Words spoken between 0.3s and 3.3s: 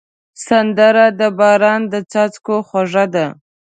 سندره د باران د څاڅکو خوږه ده